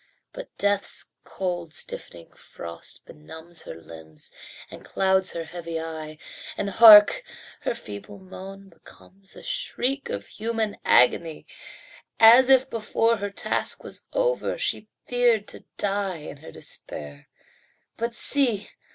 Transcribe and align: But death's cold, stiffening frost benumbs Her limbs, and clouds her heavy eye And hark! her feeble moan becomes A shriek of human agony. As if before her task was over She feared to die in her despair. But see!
But 0.33 0.49
death's 0.57 1.11
cold, 1.23 1.75
stiffening 1.75 2.33
frost 2.33 3.05
benumbs 3.05 3.61
Her 3.61 3.75
limbs, 3.75 4.31
and 4.71 4.83
clouds 4.83 5.33
her 5.33 5.43
heavy 5.43 5.79
eye 5.79 6.17
And 6.57 6.71
hark! 6.71 7.21
her 7.59 7.75
feeble 7.75 8.17
moan 8.17 8.69
becomes 8.69 9.35
A 9.35 9.43
shriek 9.43 10.09
of 10.09 10.25
human 10.25 10.77
agony. 10.83 11.45
As 12.19 12.49
if 12.49 12.67
before 12.67 13.17
her 13.17 13.29
task 13.29 13.83
was 13.83 14.01
over 14.11 14.57
She 14.57 14.87
feared 15.05 15.47
to 15.49 15.65
die 15.77 16.17
in 16.17 16.37
her 16.37 16.51
despair. 16.51 17.29
But 17.95 18.15
see! 18.15 18.69